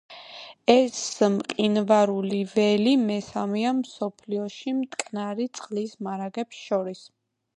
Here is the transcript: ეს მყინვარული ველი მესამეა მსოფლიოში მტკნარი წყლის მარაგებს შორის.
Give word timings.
ეს 0.75 1.01
მყინვარული 1.33 2.39
ველი 2.53 2.93
მესამეა 3.03 3.73
მსოფლიოში 3.83 4.75
მტკნარი 4.79 5.47
წყლის 5.59 5.95
მარაგებს 6.09 6.65
შორის. 6.71 7.07